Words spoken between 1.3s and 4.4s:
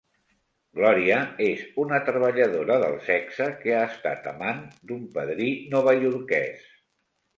és una treballadora del sexe que ha estat